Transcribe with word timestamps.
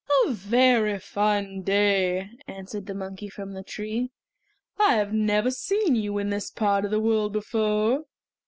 "A 0.25 0.31
very 0.31 0.97
fine 0.97 1.61
day," 1.61 2.31
answered 2.47 2.87
the 2.87 2.95
monkey 2.95 3.29
from 3.29 3.53
the 3.53 3.61
tree. 3.61 4.09
"I 4.79 4.95
have 4.95 5.13
never 5.13 5.51
seen 5.51 5.93
you 5.95 6.17
in 6.17 6.31
this 6.31 6.49
part 6.49 6.85
of 6.85 6.89
the 6.89 6.99
world 6.99 7.33
before. 7.33 8.05